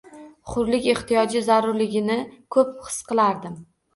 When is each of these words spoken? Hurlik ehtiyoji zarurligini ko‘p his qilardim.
Hurlik 0.53 0.87
ehtiyoji 0.93 1.41
zarurligini 1.49 2.17
ko‘p 2.57 2.71
his 2.87 2.99
qilardim. 3.13 3.63